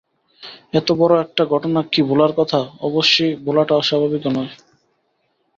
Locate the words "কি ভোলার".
1.91-2.31